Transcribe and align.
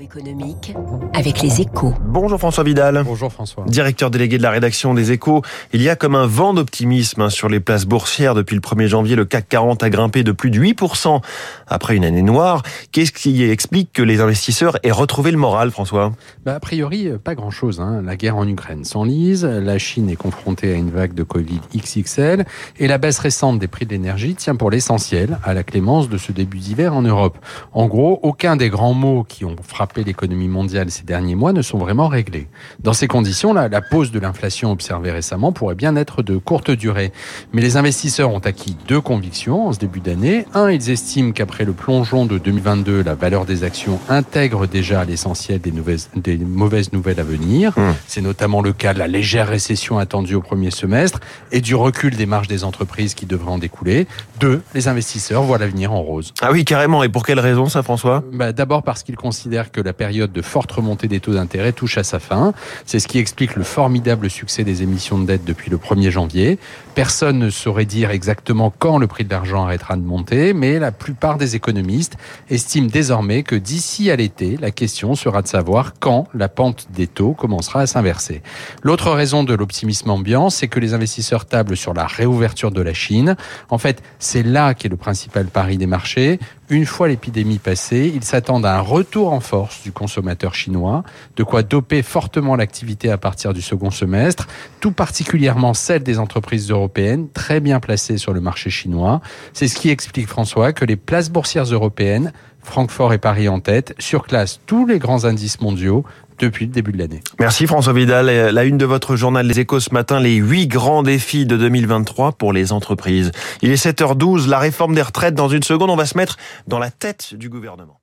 Économique 0.00 0.74
avec 1.12 1.42
les 1.42 1.60
échos. 1.60 1.92
Bonjour 2.02 2.38
François 2.38 2.64
Vidal. 2.64 3.02
Bonjour 3.04 3.30
François. 3.30 3.64
Directeur 3.66 4.10
délégué 4.10 4.38
de 4.38 4.42
la 4.42 4.50
rédaction 4.50 4.94
des 4.94 5.12
échos. 5.12 5.42
Il 5.74 5.82
y 5.82 5.90
a 5.90 5.96
comme 5.96 6.14
un 6.14 6.26
vent 6.26 6.54
d'optimisme 6.54 7.20
hein, 7.20 7.28
sur 7.28 7.50
les 7.50 7.60
places 7.60 7.84
boursières. 7.84 8.34
Depuis 8.34 8.54
le 8.54 8.62
1er 8.62 8.86
janvier, 8.86 9.14
le 9.14 9.26
CAC 9.26 9.46
40 9.48 9.82
a 9.82 9.90
grimpé 9.90 10.22
de 10.22 10.32
plus 10.32 10.50
de 10.50 10.58
8% 10.58 11.20
après 11.66 11.96
une 11.96 12.04
année 12.04 12.22
noire. 12.22 12.62
Qu'est-ce 12.92 13.12
qui 13.12 13.42
explique 13.42 13.92
que 13.92 14.02
les 14.02 14.22
investisseurs 14.22 14.78
aient 14.84 14.90
retrouvé 14.90 15.32
le 15.32 15.36
moral, 15.36 15.70
François? 15.70 16.12
Bah, 16.46 16.54
A 16.54 16.60
priori, 16.60 17.10
pas 17.22 17.34
grand-chose. 17.34 17.80
Hein. 17.80 18.00
La 18.02 18.16
guerre 18.16 18.36
en 18.36 18.48
Ukraine 18.48 18.84
s'enlise, 18.84 19.44
la 19.44 19.76
Chine 19.76 20.08
est 20.08 20.16
confrontée 20.16 20.72
à 20.72 20.76
une 20.76 20.90
vague 20.90 21.12
de 21.12 21.24
Covid 21.24 21.60
XXL 21.76 22.46
et 22.78 22.86
la 22.86 22.96
baisse 22.96 23.18
récente 23.18 23.58
des 23.58 23.68
prix 23.68 23.84
de 23.84 23.90
l'énergie 23.90 24.34
tient 24.34 24.56
pour 24.56 24.70
l'essentiel 24.70 25.38
à 25.44 25.52
la 25.52 25.62
clémence 25.62 26.08
de 26.08 26.16
ce 26.16 26.32
début 26.32 26.58
d'hiver 26.58 26.94
en 26.94 27.02
Europe. 27.02 27.36
En 27.72 27.86
gros, 27.86 28.18
aucun 28.22 28.56
des 28.56 28.70
grands 28.70 28.94
mots 28.94 29.24
qui 29.28 29.44
ont 29.44 29.57
frappé 29.66 30.04
l'économie 30.04 30.48
mondiale 30.48 30.90
ces 30.90 31.04
derniers 31.04 31.34
mois 31.34 31.52
ne 31.52 31.62
sont 31.62 31.78
vraiment 31.78 32.08
réglés. 32.08 32.48
Dans 32.80 32.92
ces 32.92 33.08
conditions, 33.08 33.52
là, 33.52 33.68
la 33.68 33.80
pause 33.80 34.10
de 34.10 34.18
l'inflation 34.18 34.72
observée 34.72 35.10
récemment 35.10 35.52
pourrait 35.52 35.74
bien 35.74 35.96
être 35.96 36.22
de 36.22 36.36
courte 36.36 36.70
durée. 36.70 37.12
Mais 37.52 37.62
les 37.62 37.76
investisseurs 37.76 38.30
ont 38.30 38.38
acquis 38.38 38.76
deux 38.86 39.00
convictions 39.00 39.68
en 39.68 39.72
ce 39.72 39.78
début 39.78 40.00
d'année. 40.00 40.46
Un, 40.54 40.70
ils 40.70 40.90
estiment 40.90 41.32
qu'après 41.32 41.64
le 41.64 41.72
plongeon 41.72 42.26
de 42.26 42.38
2022, 42.38 43.02
la 43.02 43.14
valeur 43.14 43.44
des 43.44 43.64
actions 43.64 44.00
intègre 44.08 44.66
déjà 44.66 45.04
l'essentiel 45.04 45.60
des, 45.60 45.72
des, 46.16 46.38
mauvaises 46.38 46.92
nouvelles 46.92 47.20
à 47.20 47.24
venir. 47.24 47.72
Mmh. 47.76 47.82
C'est 48.06 48.20
notamment 48.20 48.62
le 48.62 48.72
cas 48.72 48.94
de 48.94 48.98
la 48.98 49.08
légère 49.08 49.48
récession 49.48 49.98
attendue 49.98 50.34
au 50.34 50.40
premier 50.40 50.70
semestre 50.70 51.20
et 51.52 51.60
du 51.60 51.74
recul 51.74 52.16
des 52.16 52.26
marges 52.26 52.48
des 52.48 52.64
entreprises 52.64 53.14
qui 53.14 53.26
devraient 53.26 53.52
en 53.52 53.58
découler. 53.58 54.06
Deux, 54.40 54.62
les 54.74 54.88
investisseurs 54.88 55.42
voient 55.42 55.58
l'avenir 55.58 55.92
en 55.92 56.02
rose. 56.02 56.32
Ah 56.40 56.50
oui, 56.52 56.64
carrément. 56.64 57.02
Et 57.02 57.08
pour 57.08 57.24
quelle 57.24 57.40
raison 57.40 57.66
ça, 57.66 57.82
François? 57.82 58.22
Bah, 58.32 58.52
D'abord 58.52 58.82
parce 58.82 59.02
qu'ils 59.02 59.16
considèrent 59.16 59.47
que 59.48 59.80
la 59.80 59.92
période 59.92 60.32
de 60.32 60.42
forte 60.42 60.70
remontée 60.72 61.08
des 61.08 61.20
taux 61.20 61.32
d'intérêt 61.32 61.72
touche 61.72 61.98
à 61.98 62.04
sa 62.04 62.18
fin. 62.18 62.52
C'est 62.84 62.98
ce 62.98 63.08
qui 63.08 63.18
explique 63.18 63.56
le 63.56 63.64
formidable 63.64 64.30
succès 64.30 64.62
des 64.62 64.82
émissions 64.82 65.18
de 65.18 65.26
dette 65.26 65.44
depuis 65.44 65.70
le 65.70 65.78
1er 65.78 66.10
janvier. 66.10 66.58
Personne 66.94 67.38
ne 67.38 67.50
saurait 67.50 67.84
dire 67.84 68.10
exactement 68.10 68.72
quand 68.76 68.98
le 68.98 69.06
prix 69.06 69.24
de 69.24 69.30
l'argent 69.30 69.64
arrêtera 69.64 69.96
de 69.96 70.02
monter, 70.02 70.52
mais 70.52 70.78
la 70.78 70.92
plupart 70.92 71.38
des 71.38 71.56
économistes 71.56 72.16
estiment 72.50 72.88
désormais 72.88 73.42
que 73.42 73.54
d'ici 73.54 74.10
à 74.10 74.16
l'été, 74.16 74.58
la 74.60 74.70
question 74.70 75.14
sera 75.14 75.42
de 75.42 75.48
savoir 75.48 75.94
quand 75.98 76.26
la 76.34 76.48
pente 76.48 76.88
des 76.92 77.06
taux 77.06 77.32
commencera 77.32 77.80
à 77.80 77.86
s'inverser. 77.86 78.42
L'autre 78.82 79.12
raison 79.12 79.44
de 79.44 79.54
l'optimisme 79.54 80.10
ambiant, 80.10 80.50
c'est 80.50 80.68
que 80.68 80.80
les 80.80 80.92
investisseurs 80.92 81.46
tablent 81.46 81.76
sur 81.76 81.94
la 81.94 82.06
réouverture 82.06 82.70
de 82.70 82.82
la 82.82 82.94
Chine. 82.94 83.36
En 83.70 83.78
fait, 83.78 84.02
c'est 84.18 84.42
là 84.42 84.74
qu'est 84.74 84.88
le 84.88 84.96
principal 84.96 85.46
pari 85.46 85.78
des 85.78 85.86
marchés. 85.86 86.38
Une 86.70 86.84
fois 86.84 87.08
l'épidémie 87.08 87.58
passée, 87.58 88.12
ils 88.14 88.24
s'attendent 88.24 88.66
à 88.66 88.76
un 88.76 88.82
retour 88.82 89.32
en 89.32 89.40
force 89.40 89.82
du 89.82 89.90
consommateur 89.90 90.54
chinois, 90.54 91.02
de 91.36 91.42
quoi 91.42 91.62
doper 91.62 92.02
fortement 92.02 92.56
l'activité 92.56 93.10
à 93.10 93.16
partir 93.16 93.54
du 93.54 93.62
second 93.62 93.90
semestre, 93.90 94.46
tout 94.80 94.92
particulièrement 94.92 95.72
celle 95.72 96.02
des 96.02 96.18
entreprises 96.18 96.70
européennes 96.70 97.28
très 97.32 97.60
bien 97.60 97.80
placées 97.80 98.18
sur 98.18 98.34
le 98.34 98.42
marché 98.42 98.68
chinois. 98.68 99.22
C'est 99.54 99.66
ce 99.66 99.76
qui 99.76 99.88
explique 99.88 100.28
François 100.28 100.74
que 100.74 100.84
les 100.84 100.96
places 100.96 101.30
boursières 101.30 101.64
européennes, 101.64 102.34
Francfort 102.68 103.12
et 103.12 103.18
Paris 103.18 103.48
en 103.48 103.60
tête, 103.60 103.94
surclassent 103.98 104.60
tous 104.66 104.86
les 104.86 104.98
grands 104.98 105.24
indices 105.24 105.60
mondiaux 105.60 106.04
depuis 106.38 106.66
le 106.66 106.72
début 106.72 106.92
de 106.92 106.98
l'année. 106.98 107.20
Merci 107.40 107.66
François 107.66 107.92
Vidal. 107.92 108.26
La 108.26 108.64
une 108.64 108.78
de 108.78 108.84
votre 108.84 109.16
journal 109.16 109.46
Les 109.46 109.60
Échos 109.60 109.80
ce 109.80 109.92
matin, 109.92 110.20
les 110.20 110.36
huit 110.36 110.68
grands 110.68 111.02
défis 111.02 111.46
de 111.46 111.56
2023 111.56 112.32
pour 112.32 112.52
les 112.52 112.72
entreprises. 112.72 113.32
Il 113.62 113.70
est 113.70 113.82
7h12, 113.82 114.48
la 114.48 114.58
réforme 114.58 114.94
des 114.94 115.02
retraites 115.02 115.34
dans 115.34 115.48
une 115.48 115.62
seconde, 115.62 115.90
on 115.90 115.96
va 115.96 116.06
se 116.06 116.16
mettre 116.16 116.36
dans 116.66 116.78
la 116.78 116.90
tête 116.90 117.34
du 117.34 117.48
gouvernement. 117.48 118.00